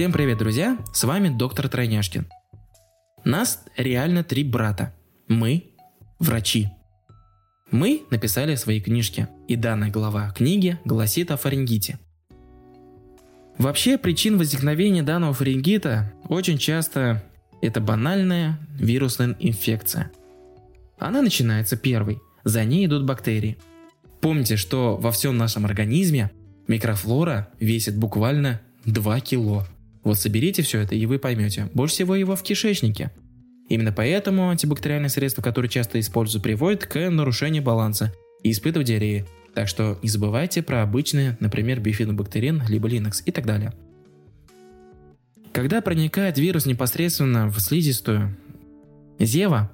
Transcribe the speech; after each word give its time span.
Всем 0.00 0.12
привет, 0.12 0.38
друзья! 0.38 0.78
С 0.94 1.04
вами 1.04 1.28
доктор 1.28 1.68
Тройняшкин. 1.68 2.26
Нас 3.24 3.62
реально 3.76 4.24
три 4.24 4.44
брата. 4.44 4.94
Мы– 5.28 5.74
врачи. 6.18 6.68
Мы 7.70 8.04
написали 8.10 8.54
свои 8.54 8.80
книжки, 8.80 9.28
и 9.46 9.56
данная 9.56 9.90
глава 9.90 10.30
книги 10.30 10.78
гласит 10.86 11.30
о 11.30 11.36
фарингите. 11.36 11.98
Вообще, 13.58 13.98
причин 13.98 14.38
возникновения 14.38 15.02
данного 15.02 15.34
фарингита 15.34 16.10
очень 16.30 16.56
часто 16.56 17.22
это 17.60 17.82
банальная 17.82 18.58
вирусная 18.78 19.36
инфекция. 19.38 20.10
Она 20.98 21.20
начинается 21.20 21.76
первой, 21.76 22.20
за 22.42 22.64
ней 22.64 22.86
идут 22.86 23.04
бактерии. 23.04 23.58
Помните, 24.22 24.56
что 24.56 24.96
во 24.96 25.12
всем 25.12 25.36
нашем 25.36 25.66
организме 25.66 26.30
микрофлора 26.68 27.50
весит 27.60 27.98
буквально 27.98 28.62
2 28.86 29.20
кило. 29.20 29.66
Вот 30.02 30.18
соберите 30.18 30.62
все 30.62 30.80
это, 30.80 30.94
и 30.94 31.06
вы 31.06 31.18
поймете. 31.18 31.68
Больше 31.74 31.94
всего 31.94 32.14
его 32.16 32.36
в 32.36 32.42
кишечнике. 32.42 33.10
Именно 33.68 33.92
поэтому 33.92 34.50
антибактериальные 34.50 35.10
средства, 35.10 35.42
которые 35.42 35.70
часто 35.70 36.00
используют, 36.00 36.42
приводят 36.42 36.86
к 36.86 37.10
нарушению 37.10 37.62
баланса 37.62 38.12
и 38.42 38.50
испытывают 38.50 38.88
диареи. 38.88 39.26
Так 39.54 39.68
что 39.68 39.98
не 40.02 40.08
забывайте 40.08 40.62
про 40.62 40.82
обычные, 40.82 41.36
например, 41.40 41.80
бифидобактерин, 41.80 42.62
либо 42.68 42.88
линокс 42.88 43.22
и 43.26 43.30
так 43.30 43.46
далее. 43.46 43.72
Когда 45.52 45.80
проникает 45.80 46.38
вирус 46.38 46.66
непосредственно 46.66 47.48
в 47.48 47.60
слизистую 47.60 48.36
зева, 49.18 49.70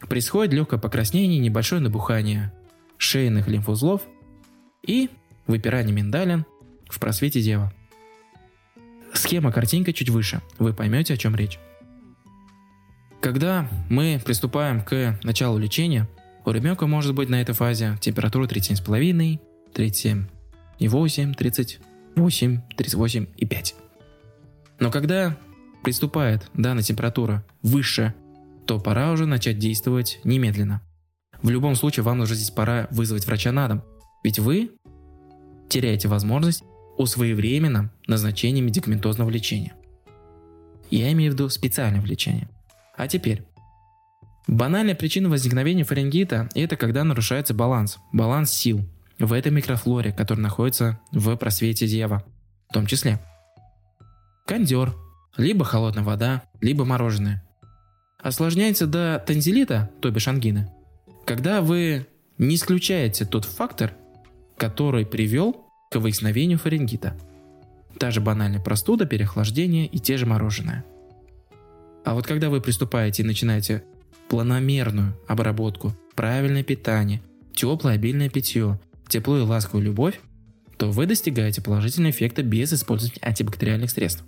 происходит 0.00 0.52
легкое 0.52 0.80
покраснение 0.80 1.38
и 1.38 1.42
небольшое 1.42 1.80
набухание 1.82 2.52
шейных 2.98 3.48
лимфоузлов 3.48 4.02
и 4.86 5.10
выпирание 5.46 5.94
миндалин 5.94 6.44
в 6.88 6.98
просвете 7.00 7.40
зева. 7.40 7.72
Схема 9.22 9.52
картинка 9.52 9.92
чуть 9.92 10.10
выше, 10.10 10.42
вы 10.58 10.74
поймете, 10.74 11.14
о 11.14 11.16
чем 11.16 11.36
речь. 11.36 11.60
Когда 13.20 13.68
мы 13.88 14.20
приступаем 14.24 14.82
к 14.82 15.16
началу 15.22 15.58
лечения, 15.58 16.08
у 16.44 16.50
ребенка 16.50 16.88
может 16.88 17.14
быть 17.14 17.28
на 17.28 17.40
этой 17.40 17.54
фазе 17.54 17.96
температура 18.00 18.48
37,5, 18.48 19.38
37,8, 19.74 21.34
38, 21.34 22.60
38 22.76 23.26
и 23.36 23.46
5. 23.46 23.74
Но 24.80 24.90
когда 24.90 25.36
приступает 25.84 26.50
данная 26.54 26.82
температура 26.82 27.44
выше, 27.62 28.14
то 28.66 28.80
пора 28.80 29.12
уже 29.12 29.26
начать 29.26 29.60
действовать 29.60 30.18
немедленно. 30.24 30.82
В 31.42 31.48
любом 31.48 31.76
случае 31.76 32.02
вам 32.02 32.18
нужно 32.18 32.34
здесь 32.34 32.50
пора 32.50 32.88
вызвать 32.90 33.24
врача 33.24 33.52
на 33.52 33.68
дом, 33.68 33.84
ведь 34.24 34.40
вы 34.40 34.72
теряете 35.68 36.08
возможность 36.08 36.64
о 36.96 37.06
своевременном 37.06 37.90
назначении 38.06 38.60
медикаментозного 38.60 39.30
лечения. 39.30 39.74
Я 40.90 41.10
имею 41.12 41.32
в 41.32 41.34
виду 41.34 41.48
специальное 41.48 42.02
лечение. 42.02 42.48
А 42.96 43.08
теперь. 43.08 43.44
Банальная 44.46 44.94
причина 44.94 45.28
возникновения 45.28 45.84
фарингита– 45.84 46.48
это 46.54 46.76
когда 46.76 47.04
нарушается 47.04 47.54
баланс, 47.54 47.98
баланс 48.12 48.50
сил 48.50 48.84
в 49.18 49.32
этой 49.32 49.52
микрофлоре, 49.52 50.12
которая 50.12 50.42
находится 50.42 51.00
в 51.12 51.34
просвете 51.36 51.86
зева, 51.86 52.24
в 52.68 52.72
том 52.74 52.86
числе. 52.86 53.20
Кондер, 54.46 54.94
либо 55.36 55.64
холодная 55.64 56.02
вода, 56.02 56.42
либо 56.60 56.84
мороженое. 56.84 57.42
Осложняется 58.20 58.86
до 58.86 59.22
танзелита, 59.26 59.90
то 60.00 60.10
бишь 60.10 60.28
ангины, 60.28 60.70
когда 61.24 61.62
вы 61.62 62.06
не 62.38 62.56
исключаете 62.56 63.24
тот 63.24 63.44
фактор, 63.44 63.94
который 64.56 65.06
привел 65.06 65.61
к 65.92 66.00
возникновению 66.00 66.58
фарингита. 66.58 67.16
Та 67.98 68.10
же 68.10 68.20
банальная 68.20 68.60
простуда, 68.60 69.04
переохлаждение 69.04 69.86
и 69.86 69.98
те 69.98 70.16
же 70.16 70.26
мороженое. 70.26 70.84
А 72.04 72.14
вот 72.14 72.26
когда 72.26 72.50
вы 72.50 72.60
приступаете 72.60 73.22
и 73.22 73.26
начинаете 73.26 73.84
планомерную 74.28 75.14
обработку, 75.28 75.94
правильное 76.14 76.62
питание, 76.62 77.22
теплое 77.54 77.94
обильное 77.94 78.30
питье, 78.30 78.80
тепло 79.08 79.38
и 79.38 79.42
ласковую 79.42 79.84
любовь, 79.84 80.18
то 80.78 80.90
вы 80.90 81.06
достигаете 81.06 81.60
положительного 81.60 82.10
эффекта 82.10 82.42
без 82.42 82.72
использования 82.72 83.20
антибактериальных 83.20 83.90
средств. 83.90 84.24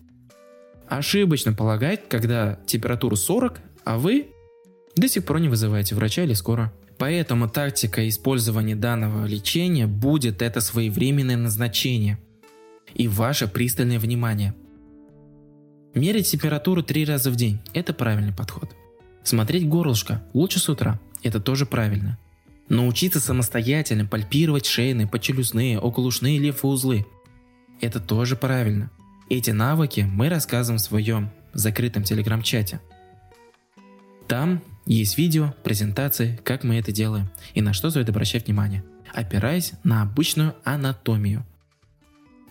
Ошибочно 0.87 1.55
полагать, 1.55 2.09
когда 2.09 2.61
температура 2.67 3.17
40, 3.17 3.61
а 3.85 3.99
вы 3.99 4.29
до 4.95 5.09
сих 5.09 5.25
пор 5.25 5.41
не 5.41 5.49
вызываете 5.49 5.95
врача 5.95 6.23
или 6.23 6.35
скоро 6.35 6.73
Поэтому 6.99 7.49
тактика 7.49 8.09
использования 8.09 8.77
данного 8.77 9.27
лечения 9.27 9.87
будет 9.87 10.43
это 10.43 10.61
своевременное 10.61 11.37
назначение 11.37 12.19
и 12.95 13.09
ваше 13.09 13.49
пристальное 13.49 13.99
внимание. 13.99 14.55
Мерить 15.95 16.31
температуру 16.31 16.83
три 16.83 17.05
раза 17.05 17.31
в 17.31 17.37
день– 17.37 17.61
это 17.75 17.93
правильный 17.93 18.33
подход. 18.33 18.71
Смотреть 19.23 19.69
горлышко 19.69 20.23
лучше 20.33 20.59
с 20.59 20.69
утра– 20.69 21.01
это 21.23 21.41
тоже 21.41 21.67
правильно. 21.67 22.19
Научиться 22.69 23.21
самостоятельно 23.21 24.07
пальпировать 24.07 24.67
шейные, 24.67 25.07
подчелюстные, 25.07 25.79
околушные 25.79 26.39
лимфоузлы– 26.39 27.07
это 27.81 28.01
тоже 28.01 28.37
правильно. 28.37 28.91
Эти 29.29 29.51
навыки 29.51 30.09
мы 30.11 30.29
рассказываем 30.29 30.79
в 30.79 30.83
своем 30.83 31.31
закрытом 31.53 32.03
телеграм-чате. 32.03 32.81
Там 34.29 34.63
есть 34.87 35.19
видео, 35.19 35.55
презентации, 35.63 36.39
как 36.45 36.65
мы 36.65 36.77
это 36.77 36.93
делаем 36.93 37.31
и 37.55 37.63
на 37.63 37.73
что 37.73 37.91
стоит 37.91 38.09
обращать 38.09 38.47
внимание, 38.47 38.85
опираясь 39.13 39.73
на 39.83 40.03
обычную 40.03 40.55
анатомию. 40.65 41.45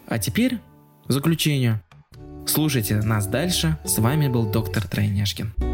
А 0.08 0.20
теперь 0.20 0.60
заключение. 1.08 1.82
Слушайте 2.46 3.02
нас 3.02 3.28
дальше. 3.28 3.78
С 3.86 3.98
вами 4.00 4.28
был 4.28 4.52
доктор 4.52 4.88
Тройняшкин. 4.88 5.73